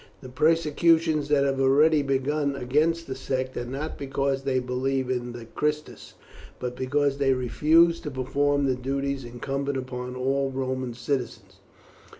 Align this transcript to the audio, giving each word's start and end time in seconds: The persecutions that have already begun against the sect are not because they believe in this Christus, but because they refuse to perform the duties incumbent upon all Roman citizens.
The 0.21 0.29
persecutions 0.29 1.27
that 1.29 1.43
have 1.43 1.59
already 1.61 2.01
begun 2.01 2.55
against 2.55 3.05
the 3.05 3.13
sect 3.13 3.55
are 3.55 3.65
not 3.65 3.99
because 3.99 4.41
they 4.41 4.57
believe 4.57 5.11
in 5.11 5.31
this 5.31 5.45
Christus, 5.53 6.15
but 6.57 6.75
because 6.75 7.19
they 7.19 7.33
refuse 7.35 7.99
to 7.99 8.09
perform 8.09 8.65
the 8.65 8.73
duties 8.73 9.23
incumbent 9.23 9.77
upon 9.77 10.15
all 10.15 10.49
Roman 10.49 10.95
citizens. 10.95 11.59